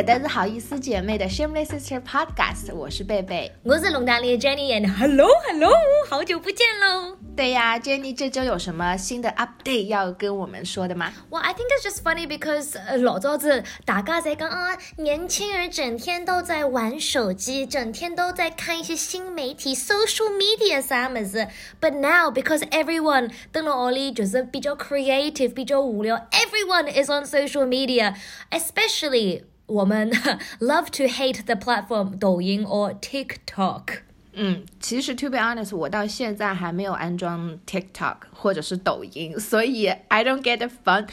[0.00, 5.70] 搿搭是好意思姐妹的 Shameless Sister Podcast，我是贝贝，我是龙大丽 Jenny，and Hello Hello，
[6.08, 7.18] 好久不见喽。
[7.36, 21.46] 对呀，Jenny 这周有什么新的 update 要跟我们说的吗？Well, I think it's just funny because 老早子大家在讲啊，年轻人整天都在玩手机，整天都在看一些新媒体 social media 啥么子。
[21.78, 28.14] But now because everyone 登了屋里就是比较 creative，比较无聊，everyone is on social media,
[28.50, 30.09] especially 我们
[30.59, 33.99] love to hate the platform 抖音 or TikTok。
[34.37, 41.07] 嗯，其实 to be honest，我到现在还没有安装 TikTok 或者是抖音，所以 I don't get the fun。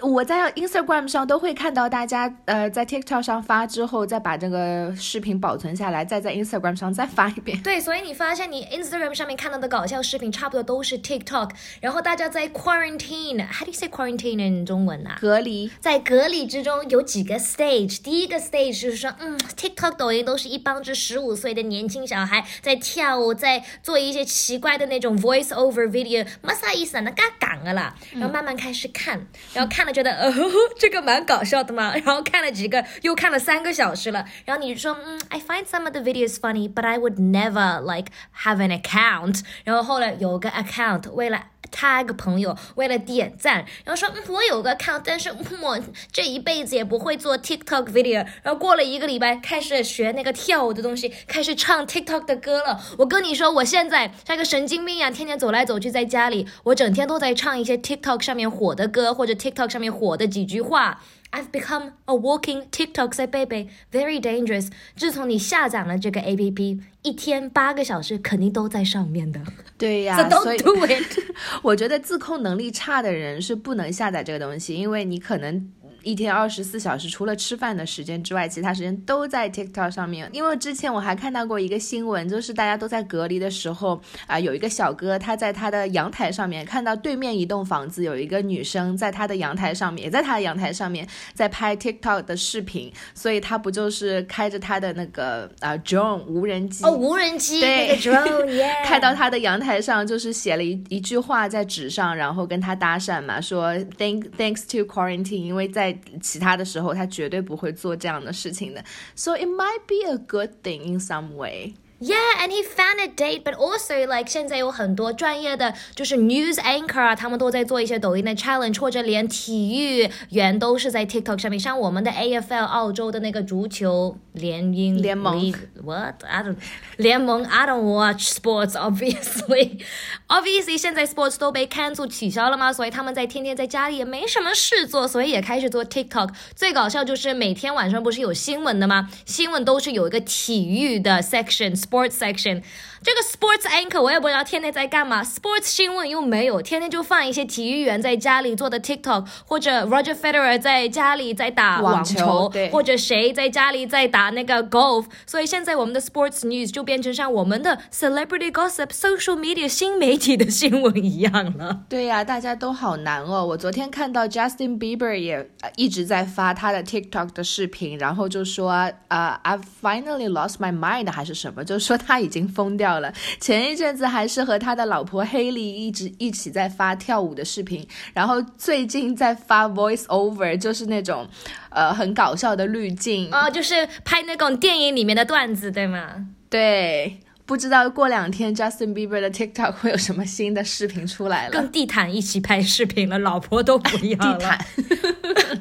[0.00, 7.60] 我在 Instagram 上都会看到大家呃在 TikTok 上发之后，再把这个视频保存下来，再在 Instagram 上再发一遍。
[7.62, 11.50] 对，所以你发现你 Instagram 上面看到的搞笑视频，差不多都是 TikTok。
[11.80, 15.16] 然后大家在 quarantine，how do you say quarantine in 中文啊？
[15.20, 15.70] 隔离。
[15.80, 18.02] 在隔离之中有几个 stage。
[18.02, 27.94] 第一个 stage 就是说，嗯，TikTok、抖音都是一帮只十五岁的年轻小孩在跳舞，在做一些奇怪的那种 voice over video，没啥意思啊，那嘎讲的啦。
[28.12, 29.89] 然后慢慢开始看，然后看了。
[29.91, 30.31] 觉得呃
[30.77, 38.11] 这个蛮搞笑的嘛，然后看了几个，又看了三个小时了，然后你说嗯，I find some of the videos funny, but I would never like
[38.43, 39.41] have an account。
[39.63, 45.30] 然后后来有个 account，为了 他个朋友，为了点赞，然后说嗯我有个 account，但是
[45.60, 45.80] 我
[46.12, 48.24] 这一辈子也不会做 TikTok video。
[48.42, 52.80] 然后过了一个礼拜，开始学那个跳舞的东西，开始唱 TikTok 的歌了。
[52.98, 61.00] 我跟你说，我现在像个神经病一样，天天走来走去在家里，我整天都在唱一些 TikTok 上面火的歌，或者 TikTok 上面火的几句话。
[61.34, 64.68] I've become a walking TikTok 在贝贝，very dangerous。
[64.94, 69.40] 自从你下载了这个 APP，一天八个小时肯定都在上面的。
[69.76, 71.18] 对呀，So don't do it。
[71.62, 75.72] 我觉得自控能力差的人是不能下载这个东西，因为你可能。
[76.04, 80.28] 一天二十四小时，除了吃饭的时间之外，其他时间都在 TikTok 上面。
[80.32, 98.46] 因为之前我还看到过一个新闻，就是大家都在隔离的时候，啊，有一个小哥他在他的阳台上面看到对面一栋房子有一个女生在他的阳台上面，也在他的阳台上面在拍 TikTok 的视频，所以他不就是开着他的那个啊 drone 无人机哦，无人机那个 drone，
[98.84, 108.84] 开到他的阳台上，就是写了一一句话在纸上，然后跟他搭讪嘛，说 thank thanks to quarantine，因为在其他的时候，他绝对不会做这样的事情的。
[109.14, 111.74] So it might be a good thing in some way.
[112.03, 121.37] Yeah, and he found a date, but also like 现在有很多专业的就是 news anchor 啊，他们都在做一些抖音的 challenge，或者连体育员都是在 TikTok
[121.37, 121.59] 上面。
[121.59, 126.55] 像我们的 AFL 澳洲的那个足球联英联盟，What I don't
[126.95, 129.81] 联盟 I don't watch sports obviously
[130.29, 136.29] obviously 现在 sports 都被 cancel 取消了嘛，所以他们在天天在家里也没什么事做，所以也开始做 TikTok。
[136.55, 139.09] 最搞笑就是每天晚上不是有新闻的吗？
[139.25, 141.75] 新闻都是有一个体育的 section。
[141.94, 142.62] Sports section
[143.02, 155.04] 这个 sports anchor 我也不知道天天在干嘛，sports 新闻又没有，天天就放一些体育员在家里做的 TikTok，或者 Roger Federer 在家里在打网球，或者谁在家里在打那个 golf。
[155.26, 161.82] 所以现在我们的 sports news 就变成像我们的 celebrity gossip、social media 新媒体的新闻一样了。
[161.90, 163.44] 对呀，大家都好难哦。
[163.44, 168.70] 我昨天看到 Justin Bieber 也一直在发他的 TikTok 的视频，然后就说
[169.08, 172.94] 啊，I've finally lost my mind 还是什么，就说他已经疯掉。
[173.00, 181.28] 了，前一阵子还是和他的老婆黑莉一直一起在发跳舞的视频，然后最近在发 voice over，就是那种，
[181.70, 186.26] 呃，很搞笑的滤镜哦，就是拍那种电影里面的段子，对吗？
[186.48, 187.20] 对。
[187.46, 191.50] 不知道过两天 Justin Bieber 的 TikTok 会有什么新的视频出来了？
[191.50, 194.38] 跟地毯一起拍视频了，老婆都不要了。
[194.38, 194.58] 地毯。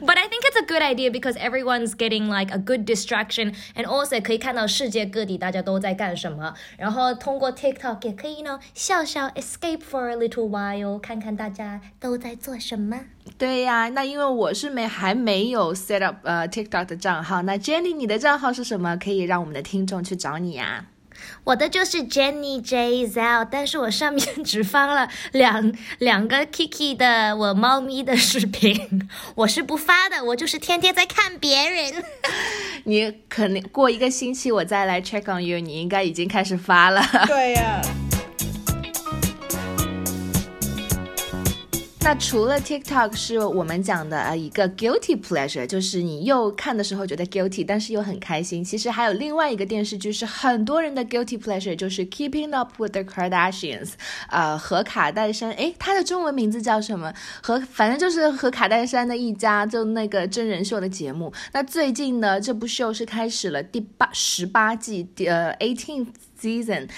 [0.06, 3.86] But I think it's a good idea because everyone's getting like a good distraction and
[3.86, 13.02] also 可以看到世界各地大家都在干什么，然后通过 TikTok 也可以呢笑笑 escape for a little while，看看大家都在做什么。
[13.38, 18.96] 对呀，那因为我是没还没有 set up 呃 TikTok 的账号，那 Jenny 你的账号是什么？
[18.96, 20.86] 可以让我们的听众去找你呀。
[21.46, 32.04] 我的就是 Jenny J Zell，但是我上面只发了两 两个 Kiki 的我猫咪的视频， 我是不发的，我就是天天在看别人。
[32.86, 37.02] 你可能过一个星期我再来 check on you，你应该已经开始发了。
[37.28, 37.82] 对呀。
[42.06, 48.62] 那除了 TikTok 是我们讲的呃一个 guilty pleasure，就是你又看的时候觉得 guilty，但是又很开心。
[48.62, 53.92] 其实还有另外一个电视剧是很多人的 guilty pleasure，就是 Keeping Up with the Kardashians，
[54.30, 57.14] 呃和卡戴珊，诶，它的中文名字叫什么？
[57.42, 61.32] 和反正就是和卡戴珊的一家，就那个真人秀的节目。
[61.54, 66.08] 那最近呢，这部秀是开始了第八十八季，呃 eighteenth
[66.38, 66.90] season。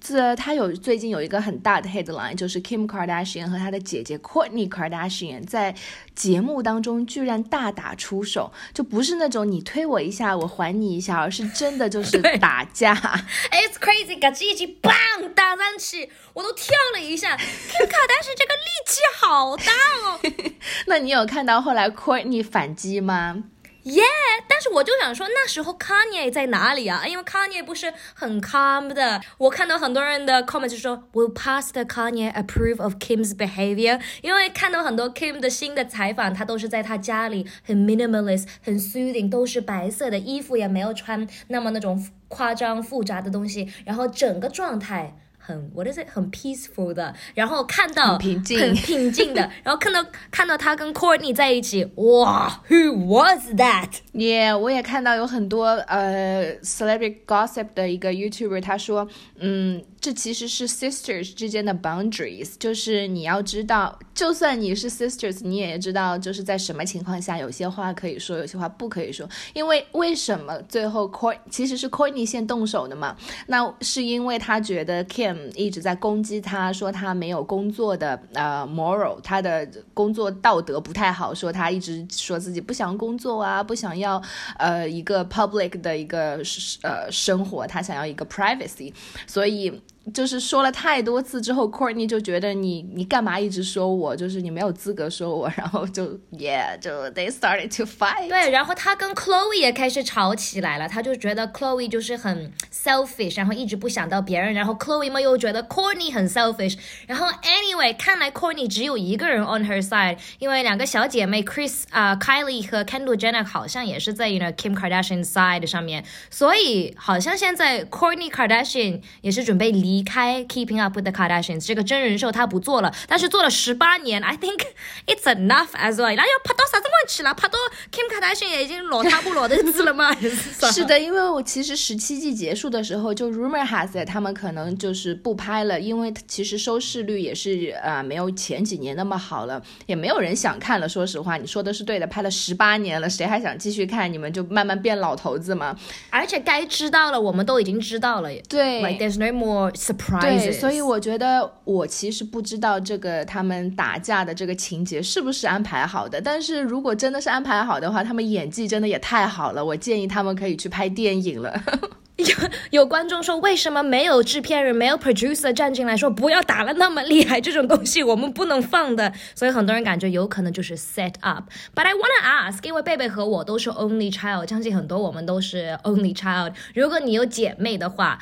[0.00, 5.74] 这他有最近有一个很大的 headline，就是 Kim Kardashian 和他的姐姐 Kourtney Kardashian 在
[6.14, 12.94] 节目当中居然大打出手，就不是那种你推我一下我还你一下，而是真的就 是打架。
[13.50, 17.36] It's crazy，嘎叽一击，bang 打上去，我都跳了一下。
[17.36, 19.72] Kim Kardashian 这个力气好大
[20.04, 20.20] 哦。
[20.86, 23.42] 那你有看到后来 Kourtney 反击吗？
[23.84, 24.02] 耶！
[24.48, 27.06] 但是我就想说，那时候 Kanye 在哪里啊？
[27.06, 29.20] 因为 Kanye 不是很 calm 的。
[29.38, 34.00] 我看到很多人的 comment 就说，Will past Kanye approve of Kim's behavior？
[34.22, 45.16] 因为看到很多 Kim 的新的采访，他都是在他家里很 minimalist，很 soothing，都是白色的衣服，也没有穿那么那种夸张复杂的东西，然后整个状态。
[45.48, 46.06] 很，what is it？
[46.12, 59.08] 很 peaceful 的，然后看到很平静，很平静的，然后看到看到他跟 Courtney 在一起，哇，Who was that？Yeah，我也看到有很多呃 celebrity gossip 的一个 YouTuber，他说，
[59.38, 59.82] 嗯。
[60.00, 69.28] 这其实是 sisters 之间的 boundaries，就是你要知道，就算你是 sisters，你也知道，就是在什么情况下，有些话可以说，有些话不可以说。
[69.54, 73.16] 因为为什么最后 Coy 其实是 Courtney 先动手的嘛？
[73.48, 84.22] 那是因为他觉得 Kim 一直在攻击他，说他没有工作的呃 moral，他的工作道德不太好，说他一直说自己不想工作啊，不想要
[84.58, 86.40] 呃一个 public 的一个
[86.82, 88.94] 呃生活，他想要一个 privacy，
[89.26, 89.82] 所以。
[90.14, 98.28] 就是说了太多次之后，Courtney 就觉得你你干嘛一直说我，就是你没有资格说我，然后就 Yeah，就 They started to fight。
[98.28, 109.82] 对，然后他跟 Chloe 也开始吵起来了，他就觉得 Chloe 就是很 selfish，然后一直不想到别人，然后 Chloe 嘛又觉得 Courtney 很 selfish，然后 Anyway，看来 Courtney 只有一个人 on her
[109.86, 118.30] side，因为两个小姐妹 Chris 啊 Kylie 和 Kendall Jenner 好像也是在 you know Kim Kardashian side 上面，所以好像现在 Courtney
[118.30, 119.97] Kardashian 也是准备离。
[119.98, 124.60] 离开 Keeping Up with the Kardashians 这个真人秀，他不做了，但是做了十八年，I think
[125.06, 126.14] it's enough as well。
[126.14, 127.34] 那要拍到啥子问题了？
[127.34, 127.58] 拍到
[127.90, 130.14] Kim Kardashian 也已经老他不老的子了吗？
[130.72, 140.88] 是的，因为我其实十七季结束的时候，就 Rumor has it 他们可能就是不拍了，因为其实收视率也是呃没有前几年那么好了，也没有人想看了。
[140.88, 144.12] 说实话，你说的是对的，拍了十八年了，谁还想继续看？
[144.12, 145.76] 你们就慢慢变老头子嘛。
[146.10, 148.28] 而且该知道了，我们都已经知道了。
[148.48, 149.72] 对，Like there's no more。
[150.20, 156.20] 对，所以我觉得我其实不知道这个他们打架的这个情节是不是安排好的。
[156.20, 159.64] 但是如果真的是安排好的话，他们演技真的也太好了。
[159.64, 161.54] 我建议他们可以去拍电影了。
[162.18, 162.26] 有
[162.70, 167.40] 有观众说，为什么没有制片人、没有 producer 站进来说不要打了那么厉害？
[167.40, 169.12] 这种东西我们不能放的。
[169.36, 171.44] 所以很多人感觉有可能就是 set up。
[171.76, 176.54] But I wanna ask，因为贝贝和我都是 only child，相信很多我们都是 only child。
[176.74, 178.18] 如果你有姐妹的话，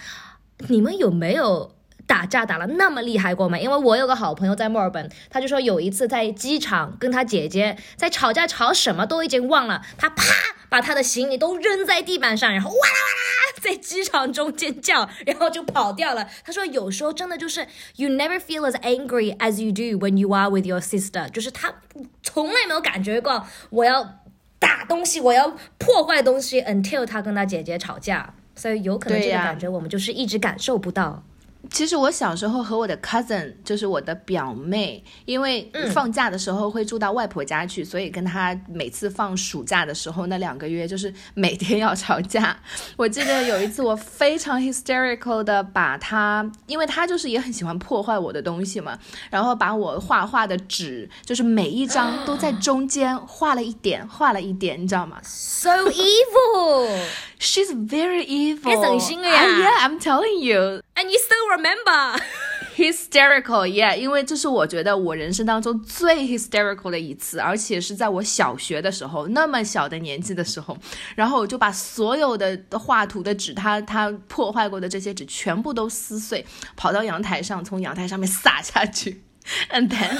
[0.68, 1.72] 你们有没有？
[2.08, 3.58] 打架打了那么厉害过吗？
[3.58, 10.22] 因为我有个好朋友在墨尔本，他就说有一次在机场跟他姐姐在吵架，吵什么都已经忘了，他啪
[10.68, 16.28] 把他的行李都扔在地板上，然后哇啦哇啦在机场中尖叫，然后就跑掉了。
[16.44, 17.66] 他说有时候真的就是
[17.96, 21.74] you never feel as angry as you do when you are with your sister，就是他
[22.22, 24.20] 从来没有感觉过我要
[24.60, 31.22] 打东西，我要破坏东西，until 他跟他姐姐吵架，所以有可能这个感觉我们就是一直感受不到。
[31.70, 42.58] 其实我小时候和我的 cousin，就是我的表妹，因为放假的时候会住到外婆家去，所以跟她每次放暑假的时候那两个月，就是每天要吵架。
[42.96, 48.98] 我记得有一次我非常 hysterical 的把她，因为她就是也很喜欢破坏我的东西嘛，
[49.30, 57.04] 然后把我画画的纸，就是每一张都在 中间画了一点，画了一点，你知道吗？So evil.
[57.38, 58.64] She's very evil.
[58.64, 60.82] 该省心了呀！Yeah, I'm telling you.
[60.96, 62.18] And you still remember?
[62.76, 63.96] Hysterical, yeah.
[63.96, 70.76] 因为这是我觉得我人生当中最 hysterical 的一次，而且是在我小学的时候，那么小的年纪的时候，
[71.14, 76.44] 然后我就把所有的画图的纸，它它破坏过的这些纸全部都撕碎，
[76.76, 79.25] 跑到阳台上，从阳台上面撒下去。
[79.70, 80.18] And then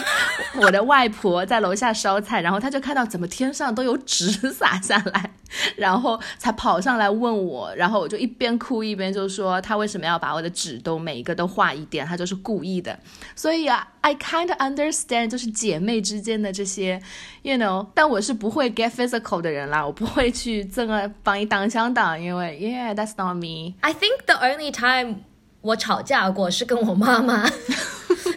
[0.60, 5.30] 我的外婆在楼下烧菜，然后她就看到怎么天上都有纸洒下来，
[5.76, 12.96] 然后才跑上来问我，然后我就一边哭一边就说她为什么要把我的纸都每一个都画一点，她就是故意的。
[13.34, 17.02] 所以啊，I kind understand 就是姐妹之间的这些
[17.42, 23.74] ，you know，但我是不会 get physical 的人啦，我不会去这么帮你挡枪挡，因为 yeah that's not me。
[23.80, 25.24] I think the only time
[25.62, 27.50] 我吵架过是跟我妈妈，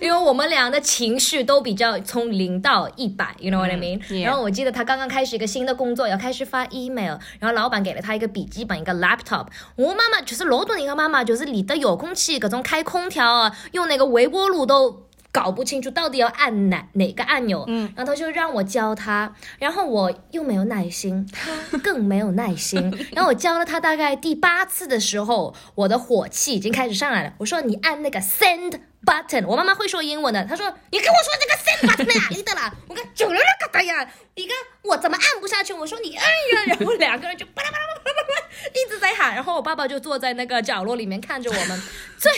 [0.10, 9.46] 因为我们俩的情绪都比较从零到一百，you know what I mean？、然后我记得他刚刚开始一个新的工作，要开始发 email，然后老板给了他一个笔记本，一个 laptop。
[9.76, 15.06] 我妈妈就是老多人的妈妈，就是里的遥控器，各种开空调啊，用那个微波炉都。
[15.32, 21.24] 搞不清楚到底要按哪哪个按钮，嗯，然后他就让我教他，然后我又没有耐心，
[21.70, 27.34] 他更没有耐心， 然后我教了他大概第八次的时候，我的火气已经开始上来了。
[27.38, 32.74] 我说你按那个 send button，我妈妈会说英文的，她说你跟我说这个 send button 在哪里的啦？
[32.88, 35.74] 我看九六六个的呀，你看我怎么按不下去？
[35.74, 41.82] 我说你按呀，然后两个人就巴拉巴拉巴拉巴拉一直在喊，然后我爸爸就坐在那个角落里面看着我们。
[42.20, 42.30] 最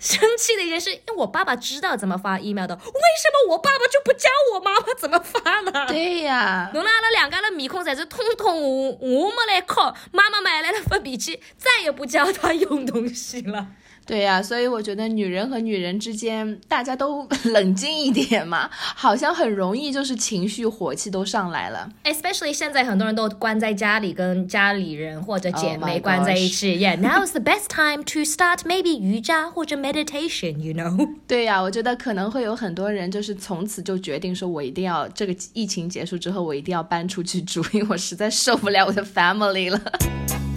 [0.00, 5.86] 生气的一件事，因为我爸爸知道怎么发 email 的，为什么我爸爸就不教我妈妈怎么发呢？
[5.86, 13.68] 对呀，侬拉阿拉两家的面孔侪是通通我，我没来靠，妈妈买来了发脾气，再也不教他用东西了。
[14.08, 21.90] 对呀，所以我觉得女人和女人之间，大家都 冷静一点嘛，好像很容易就是情绪火气都上来了。
[22.04, 26.78] Especially 现在很多人都关在家里，跟家里人或者姐 Oh 妹关在一起。
[26.78, 30.56] Yeah, now is the best time to start maybe 瑜伽或者 meditation.
[30.58, 31.06] You know.
[31.28, 40.47] 对呀，我觉得可能会有很多人就是从此就决定说，我一定要这个疫情结束之后，我一定要搬出去住，因为我实在受不了我的 family 了。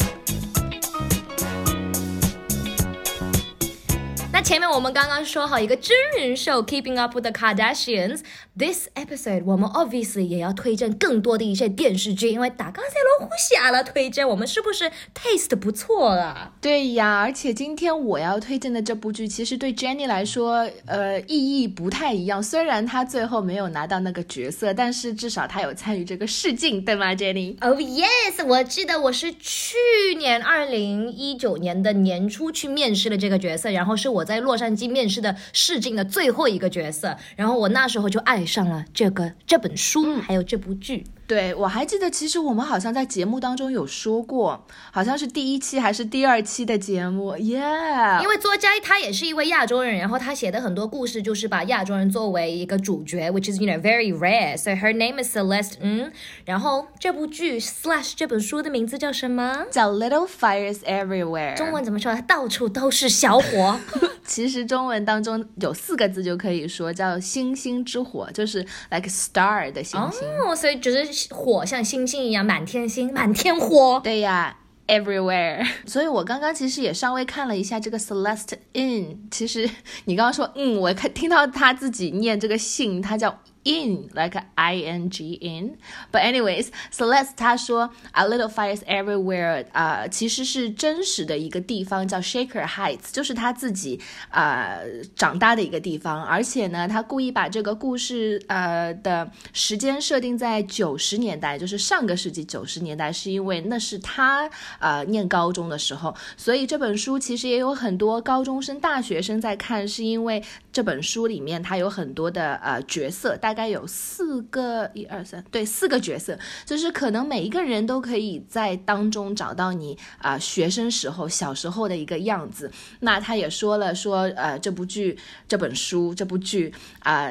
[4.51, 8.19] 前面我们刚刚说好一个真人秀 Keeping Up with the Kardashians。
[8.59, 16.51] This episode 我们 obviously 也要推荐更多的一些电视剧，因为打刚才罗湖下了推荐，我们是不是 taste 不错啊？
[16.59, 22.43] 对呀，而且今天我要推荐的这部剧，其实对 Jenny 来说，呃，意义不太一样。
[22.43, 29.77] 虽然她最后没有拿到那个角色，但是至少她有参与这个试镜，对吗，Jenny？Oh yes，我记得我是去
[30.17, 41.05] 年二零一九年的年初去面试了这个角色，然后是我在洛杉矶面试的试镜的最后一个角色，然后我那时候就爱上了这个这本书，还有这部剧。
[41.31, 54.57] 对，我还记得，其实我们好像在节目当中有说过，好像是第一期还是第二期的节目，Yeah，因为作家他也是一位亚洲人，然后他写的很多故事就是把亚洲人作为一个主角，which is you know very rare.
[54.57, 55.75] So her name is Celeste.
[55.79, 56.11] 嗯，
[56.43, 59.67] 然后这部剧 slash 这本书的名字叫什么？
[59.71, 61.55] 叫 Little Fires Everywhere。
[61.55, 62.13] 中文怎么说？
[62.23, 63.79] 到处都是小火。
[64.27, 68.59] 其实中文当中有四个字就可以说叫星星之火，就是
[68.89, 70.27] like star 的星星。
[70.45, 74.01] 哦，所以就是火像星星一样，满天星， 满天火。
[74.03, 74.57] 对呀。
[74.87, 79.29] Everywhere，所以我刚刚其实也稍微看了一下这个 Celeste In。
[79.31, 79.69] 其实
[80.03, 85.77] 你刚刚说，嗯，我看听到他自己念这个姓，他叫 In like I N G in。
[86.11, 94.79] But anyways, Celeste 他说 A little fires everywhere，啊、其实是真实的一个地方叫 Shaker Heights，就是他自己啊、
[95.15, 96.23] 长大的一个地方。
[96.23, 104.49] 而且呢，他故意把这个故事呃的时间设定在九十年代，就是上个世纪九十年代，是因为那是他
[104.79, 122.71] 呃念高中的时候，所以这本书其实也有很多高中生、大学生在看，是因为这本书里面它有很多的呃角色，大大概有四个，一二三，对，四个角色，就是可能每一个人都可以在当中找到你啊、学生时候、小时候的一个样子。
[123.01, 125.17] 那他也说了说，呃，这部剧、
[125.49, 127.29] 这本书、这部剧啊、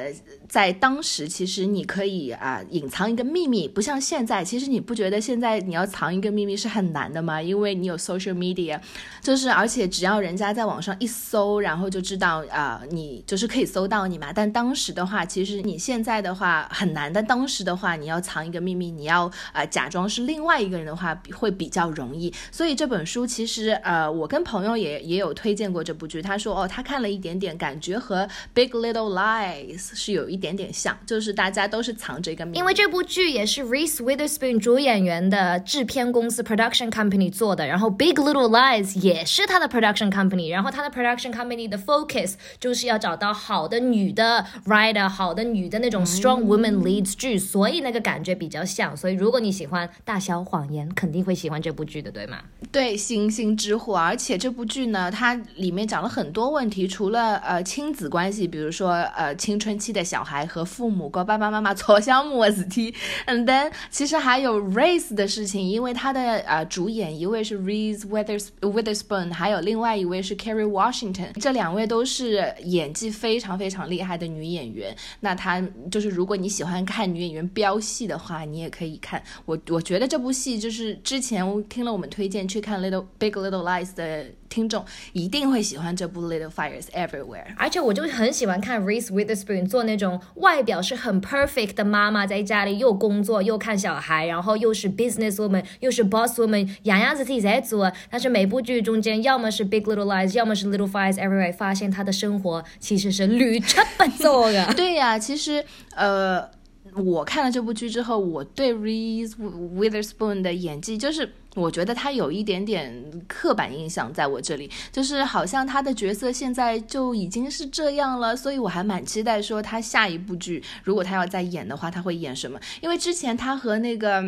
[0.50, 7.40] 在当时其实你可以啊、隐藏一个秘密，不像现在，其实你不觉得现在你要藏一个秘密是很难的吗？
[7.40, 8.80] 因为你有 social media，
[9.22, 14.32] 就是而且只要人家在网上一搜，然后就知道啊、你就是可以搜到你嘛。
[14.32, 22.34] 但当时的话，其实你现在的话很难，但当时的话，你要藏一个秘密，你要呃假装是另外一个人的话，会比较容易。
[22.50, 32.58] 所以这本书其实呃，我跟朋友也也有推荐过这部剧，他说哦，他看了一点点，感觉和 Big Little Lies 是有一点点像，就是大家都是藏着一个秘密。
[32.58, 41.78] 因为这部剧也是 Reese Witherspoon 主演员的制片公司 production company 做的，然后 Big Little Lies 也是他的 production company，然后他的 production company 的
[41.78, 48.96] focus 就是要找到好的女的 writer，好的女的那种种 strong woman leads 剧，所以那个感觉比较像。
[48.96, 52.38] 所以如果你喜欢《大小谎言》，肯定会喜欢这部剧的，对吗？
[52.70, 62.94] 对，星星之火，而且这部剧呢，它里面讲了很多问题，除了呃亲子关系，比如说呃青春期的小孩还和父母跟爸爸妈妈 吵相母子题
[63.26, 74.94] ，and then 其实还有 race 的事情，因为它的呃主演一位是 Reese Withers Witherspoon，还有另外一位是 Kerry Washington，这两位都是演技非常非常厉害的女演员。
[75.18, 75.60] 那她
[75.90, 79.20] 就是如果你喜欢看女演员飙戏的话，你也可以看。
[79.44, 87.46] 我我觉得这部戏就是之前听了我们推荐去看 Little Big Little Lies 的听众一定会喜欢这部 Little Fires Everywhere。
[87.56, 97.90] 而且我就很喜欢看 Reese Witherspoon 做那种外表是很 perfect 的妈妈，在家里又工作又看小孩，然后又是 business woman 又是 boss woman，样样子体在做。
[98.10, 104.74] 但是每部剧中间要么是 Big Little Lies，要么是 Little Fires Everywhere，发现她的生活其实是驴车不走的。
[104.74, 105.64] 对呀，其实
[105.94, 106.50] 呃，
[106.96, 111.30] 我看了这部剧之后，我对 Reese Witherspoon 的演技就是。
[111.56, 112.94] 我觉得他有一点点
[113.26, 122.56] 刻板印象在我这里，就是好像他的角色现在就已经是这样了，所以我还蛮期待说他下一部剧如果他要再演的话，他会演什么？
[122.80, 124.22] 因为之前他和那个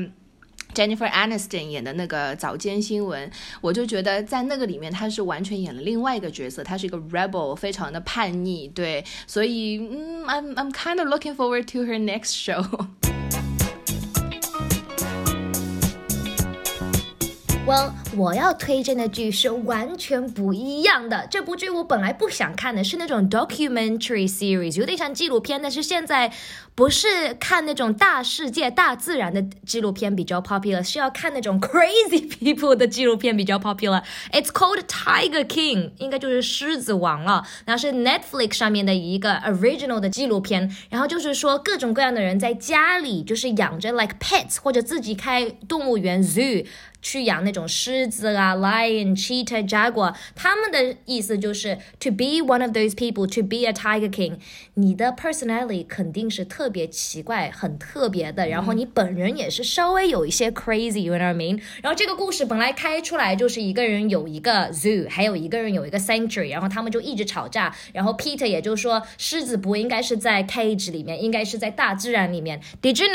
[0.74, 12.64] Jennifer Aniston 演的那个早间新闻，我就觉得在那个里面她是完全演了另外一个角色，她是一个 rebel，非常的叛逆，对，所以嗯，I'm I'm kind of looking forward to her next show。
[17.64, 21.28] Well，我要推荐的剧是完全不一样的。
[21.30, 25.62] 这部剧我本来不想看的，是那种 documentary series，有点像纪录片。
[25.62, 26.32] 但是现在
[26.74, 34.02] 不是看那种大世界、大自然的纪录片比较 popular，是要看那种 crazy people 的纪录片比较 popular。
[34.32, 37.46] It's called Tiger King，应该就是狮子王了。
[37.64, 40.68] 然后是 Netflix 上面的一个 original 的纪录片。
[40.90, 46.66] 然后就是说各种各样的人在家里就是养着 like pets，或者自己开动物园 zoo。
[47.02, 54.38] 去养那种狮子啊，lion、cheetah、jaguar，他们的意思就是 to be one of those people, to be a tiger king。
[54.74, 61.60] 你的 personality 肯定是特别奇怪、很特别的，然后你本人也是稍微有一些 crazy，you know what I mean？
[61.82, 72.60] 然后这个故事本来开出来就是一个人有一个 zoo，还有一个人有一个 sanctuary，然后他们就一直吵架，然后 Peter 也就说狮子不应该是在 cage 里面，应该是在大自然里面。
[72.80, 73.12] Did you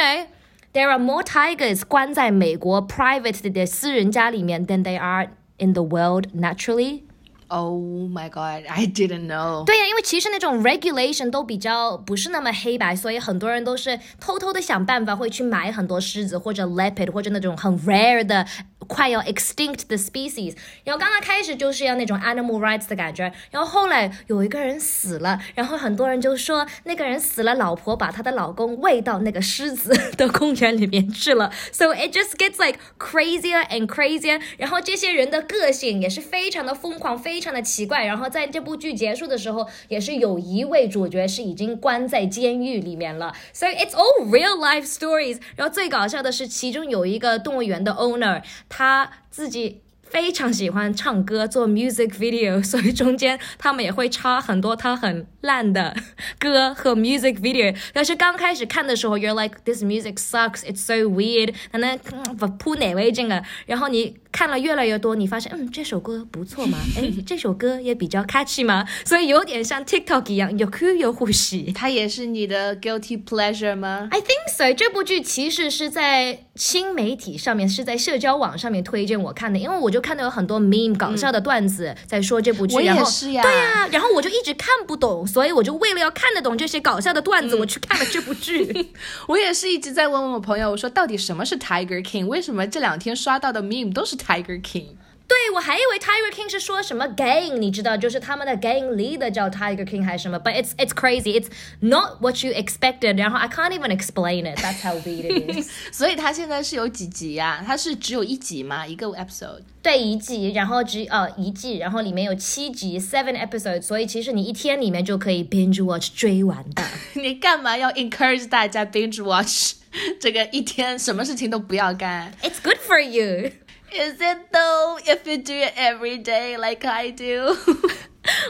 [0.76, 7.02] know？There are more tigers 关在美国 private 的私人家里面 than they are in the world naturally.
[7.48, 9.66] Oh my god, I didn't know.
[9.66, 18.46] 对呀，因为其实那种 regulation 都比较不是那么黑白，所以很多人都是偷偷的想办法会去买很多狮子或者 leopard 或者那种很 rare 的
[18.85, 20.55] 快要 extinct 的 species。
[20.83, 31.51] 然后刚刚开始就是要那种 animal rights 的感觉，然后后来有一个人死了，然后很多人就说那个人死了，老婆把她的老公喂到那个狮子的公园里面去了。
[31.71, 34.41] So it just gets like crazier and crazier。
[34.57, 38.05] 然后这些人的个性也是非常的疯狂，非常的奇怪。
[38.05, 43.33] 然后在这部剧结束的时候，也是有一位主角是已经关在监狱里面了。
[43.53, 45.39] So it's all real life stories。
[45.55, 48.43] 然后最搞笑的是，其中有一个动物园的 owner。
[48.69, 55.95] 他自己非常喜欢唱歌，做 music video， 所以中间他们也会插很多他很烂的
[56.39, 57.75] 歌和 music video。
[57.93, 61.97] 但是刚开始看的时候，you're like this music sucks，it's so weird，可能
[62.37, 64.15] 不扑哪位这个，然后你。
[64.29, 71.71] 看了越来越多，你发现，嗯，这首歌不错嘛， 哎，这首歌也比较 catchy 嘛，所以有点像 TikTok 一样，有哭有呼吸。
[71.73, 74.71] 它也是你的 guilty pleasure 吗？I think so。
[74.73, 88.91] 这部剧其实是在新媒体上面，是在社交网上面推荐我看的，因为我就看到有很多 meme 搞笑的段子在说这部剧，然后是呀，对呀，然后我就一直看不懂，所以我就为了要看得懂这些搞笑的段子，我去看了这部剧。
[89.27, 92.25] 我也是一直在问问我朋友，我说到底什么是 Tiger King？
[92.25, 94.95] 为什么这两天刷到的 meme 都是？Tiger King，
[95.28, 100.38] 对我还以为 Tiger King 是说什么 gang，你知道，就是他们的 gang leader 叫 Tiger King 还是什么？
[100.38, 101.46] But it's it's crazy, it's
[101.80, 103.16] not what you expected。
[103.16, 104.58] 然后 I can't even explain it.
[104.58, 105.70] That's how weird it is。
[105.90, 107.62] 所以它现在是有几集呀？
[107.66, 108.86] 它是只有一集吗？
[108.86, 109.62] 一个 episode？
[109.80, 113.82] 对，一季，然后只呃一季，然后里面有七集，seven episodes。
[113.82, 116.82] 所以其实你一天里面就可以 binge watch 追完的。
[117.14, 119.76] 你干嘛要 encourage 大家 binge watch？
[120.20, 122.34] 这个一天什么事情都不要干。
[122.42, 123.52] It's good for you.
[123.97, 127.57] Is it though if you do it every day like I do?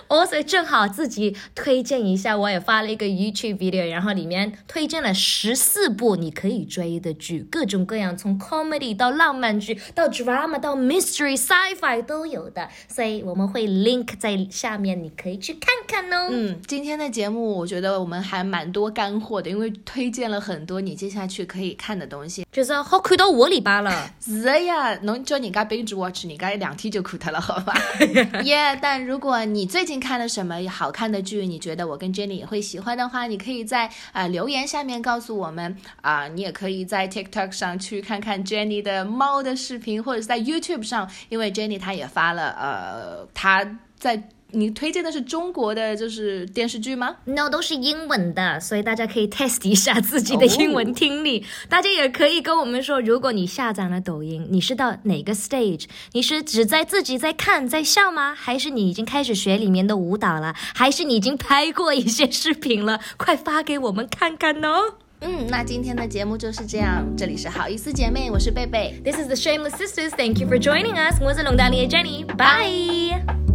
[0.10, 16.28] 我所以正好自己推荐一下，我也发了一个 YouTube video，然后里面推荐了十四部你可以追的剧，各种各样，从 comedy 到浪漫剧，到 drama 到 mystery sci-fi 都有的，所以我们会 link 在下面，你可以去看看哦。
[16.30, 22.46] 嗯，今天的节目我觉得我们还蛮多干货的，因为推荐了很多你接下去可以看的东西。
[22.52, 24.10] 就是好看到我里巴了。
[24.20, 27.74] 是呀，侬叫人家 binge watch，人家两天就看掉了，好吧？
[28.44, 28.78] 耶！
[28.82, 43.66] 但如果你最近看了什么好看的剧，你觉得我跟 Jenny 也会喜欢的话，你可以在啊、留言下面告诉我们啊、你也可以在 TikTok 上去看看 Jenny 的猫的视频，或者是在 YouTube 上，因为 Jenny 她也发了呃，她
[44.00, 51.46] 在你推荐的是中国的就是电视剧吗？No，都是英文的，所以大家可以 test 一下自己的英文听力。
[51.68, 55.86] 大家也可以跟我们说，如果你下载了抖音，你是到哪个 stage？
[56.14, 58.34] 你是只在自己在看在笑吗？
[58.34, 60.56] 还是你已经开始学里面的舞蹈了？
[60.56, 63.02] 还是你已经拍过一些视频了？
[63.18, 67.06] 快发给我们看看哦嗯，那今天的节目就是这样。
[67.18, 69.02] 这里是好意思姐妹，我是贝贝。
[69.04, 70.12] ！This is the Shameless Sisters.
[70.12, 71.22] Thank you for joining us.
[71.22, 72.24] 我是龙大丽的 Jenny.
[72.26, 73.47] Bye.